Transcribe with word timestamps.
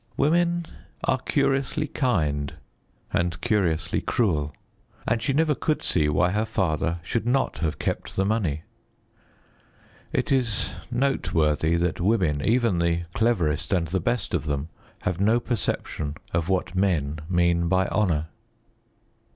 Women 0.17 0.65
are 1.03 1.19
curiously 1.19 1.85
kind 1.85 2.55
and 3.13 3.39
curiously 3.39 4.01
cruel. 4.01 4.51
And 5.07 5.21
she 5.21 5.31
never 5.31 5.53
could 5.53 5.83
see 5.83 6.09
why 6.09 6.31
her 6.31 6.47
father 6.47 6.97
should 7.03 7.27
not 7.27 7.59
have 7.59 7.77
kept 7.77 8.15
the 8.15 8.25
money. 8.25 8.63
It 10.11 10.31
is 10.31 10.71
noteworthy 10.89 11.75
that 11.75 12.01
women, 12.01 12.41
even 12.43 12.79
the 12.79 13.03
cleverest 13.13 13.71
and 13.71 13.89
the 13.89 13.99
best 13.99 14.33
of 14.33 14.45
them, 14.45 14.69
have 15.01 15.21
no 15.21 15.39
perception 15.39 16.15
of 16.33 16.49
what 16.49 16.73
men 16.73 17.19
mean 17.29 17.67
by 17.67 17.85
honour. 17.89 18.29